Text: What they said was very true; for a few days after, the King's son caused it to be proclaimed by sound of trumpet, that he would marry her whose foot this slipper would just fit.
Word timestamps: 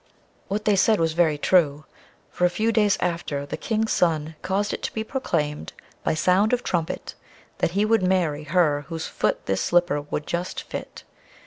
What 0.47 0.65
they 0.65 0.75
said 0.75 0.99
was 0.99 1.13
very 1.13 1.37
true; 1.37 1.85
for 2.31 2.43
a 2.45 2.49
few 2.49 2.71
days 2.71 2.97
after, 3.01 3.45
the 3.45 3.55
King's 3.55 3.91
son 3.91 4.33
caused 4.41 4.73
it 4.73 4.81
to 4.81 4.93
be 4.95 5.03
proclaimed 5.03 5.73
by 6.03 6.15
sound 6.15 6.53
of 6.53 6.63
trumpet, 6.63 7.13
that 7.59 7.73
he 7.77 7.85
would 7.85 8.01
marry 8.01 8.45
her 8.45 8.85
whose 8.87 9.05
foot 9.05 9.45
this 9.45 9.61
slipper 9.61 10.01
would 10.01 10.25
just 10.25 10.63
fit. 10.63 11.03